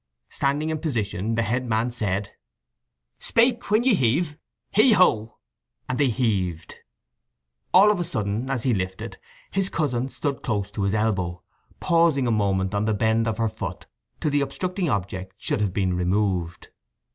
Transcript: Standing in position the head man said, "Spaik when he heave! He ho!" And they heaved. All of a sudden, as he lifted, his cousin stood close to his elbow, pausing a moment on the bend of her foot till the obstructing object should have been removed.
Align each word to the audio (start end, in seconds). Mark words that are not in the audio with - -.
Standing 0.31 0.71
in 0.71 0.79
position 0.79 1.35
the 1.35 1.43
head 1.43 1.67
man 1.67 1.91
said, 1.91 2.31
"Spaik 3.19 3.65
when 3.69 3.83
he 3.83 3.93
heave! 3.93 4.35
He 4.71 4.93
ho!" 4.93 5.37
And 5.87 5.99
they 5.99 6.07
heaved. 6.09 6.79
All 7.71 7.91
of 7.91 7.99
a 7.99 8.03
sudden, 8.03 8.49
as 8.49 8.63
he 8.63 8.73
lifted, 8.73 9.19
his 9.51 9.69
cousin 9.69 10.09
stood 10.09 10.41
close 10.41 10.71
to 10.71 10.81
his 10.81 10.95
elbow, 10.95 11.43
pausing 11.79 12.25
a 12.25 12.31
moment 12.31 12.73
on 12.73 12.85
the 12.85 12.95
bend 12.95 13.27
of 13.27 13.37
her 13.37 13.47
foot 13.47 13.85
till 14.19 14.31
the 14.31 14.41
obstructing 14.41 14.89
object 14.89 15.35
should 15.37 15.61
have 15.61 15.71
been 15.71 15.95
removed. 15.95 16.69